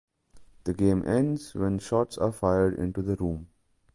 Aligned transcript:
The 0.63 0.73
game 0.73 1.03
ends 1.07 1.53
when 1.53 1.77
shots 1.77 2.17
are 2.17 2.31
fired 2.31 2.73
into 2.79 3.03
the 3.03 3.15
room. 3.17 3.49